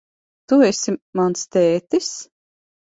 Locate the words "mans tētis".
1.21-2.13